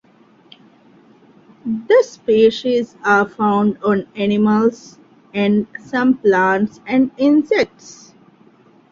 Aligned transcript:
The 1.63 2.03
species 2.09 2.95
are 3.03 3.29
found 3.29 3.77
on 3.83 4.07
animals, 4.15 4.97
and 5.31 5.67
some 5.79 6.17
plants 6.17 6.79
and 6.87 7.11
insects. 7.17 8.15